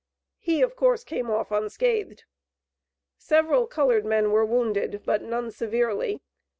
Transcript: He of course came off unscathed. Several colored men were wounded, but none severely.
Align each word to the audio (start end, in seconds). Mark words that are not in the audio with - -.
He 0.39 0.63
of 0.63 0.75
course 0.75 1.03
came 1.03 1.29
off 1.29 1.51
unscathed. 1.51 2.23
Several 3.19 3.67
colored 3.67 4.03
men 4.03 4.31
were 4.31 4.43
wounded, 4.43 5.03
but 5.05 5.21
none 5.21 5.51
severely. 5.51 6.21